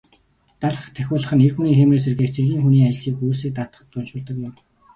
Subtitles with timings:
[0.61, 4.53] Далха тахиулах нь эр хүний хийморийг сэргээх, цэргийн хүний ажил үйлсийг даатгахад уншуулдаг ном.